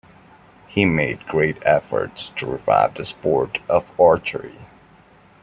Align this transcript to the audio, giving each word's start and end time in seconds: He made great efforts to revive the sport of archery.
He 0.67 0.83
made 0.83 1.27
great 1.27 1.57
efforts 1.61 2.29
to 2.37 2.47
revive 2.47 2.95
the 2.95 3.05
sport 3.05 3.59
of 3.69 3.85
archery. 3.99 4.57